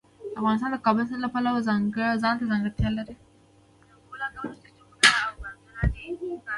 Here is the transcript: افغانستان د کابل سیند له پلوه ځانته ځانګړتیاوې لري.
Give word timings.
افغانستان 0.39 0.69
د 0.73 0.77
کابل 0.85 1.03
سیند 1.09 1.21
له 1.23 1.29
پلوه 1.33 1.59
ځانته 1.67 2.49
ځانګړتیاوې 2.51 2.93
لري. 2.97 3.15